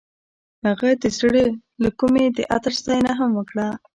هغې 0.67 0.91
د 1.01 1.03
زړه 1.17 1.45
له 1.83 1.89
کومې 1.99 2.25
د 2.37 2.39
عطر 2.55 2.73
ستاینه 2.79 3.11
هم 3.19 3.31
وکړه. 3.35 3.67